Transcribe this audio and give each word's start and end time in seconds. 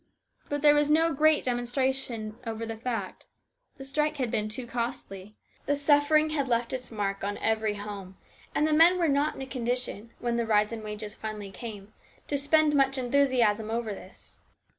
But 0.49 0.63
there 0.63 0.73
was 0.73 0.89
no 0.89 1.13
great 1.13 1.43
demonstration 1.43 2.35
over 2.47 2.65
the 2.65 2.75
fact. 2.75 3.27
The 3.77 3.83
strike 3.83 4.17
had 4.17 4.31
been 4.31 4.49
too 4.49 4.65
costly. 4.65 5.35
The 5.67 5.75
suffering 5.75 6.31
had 6.31 6.47
left 6.47 6.73
its 6.73 6.89
mark 6.89 7.23
on 7.23 7.37
every 7.37 7.75
home, 7.75 8.17
and 8.55 8.67
the 8.67 8.73
men 8.73 8.97
were 8.97 9.07
not 9.07 9.35
in 9.35 9.43
a 9.43 9.45
condition, 9.45 10.09
when 10.17 10.37
the 10.37 10.47
rise 10.47 10.71
in 10.71 10.81
wages 10.81 11.13
finally 11.13 11.51
came, 11.51 11.93
to 12.29 12.37
spend 12.39 12.73
much 12.75 12.97
enthusiasm 12.97 13.69
over 13.69 13.91
it. 13.91 14.19